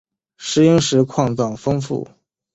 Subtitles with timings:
[0.37, 2.07] 石英石矿藏丰富。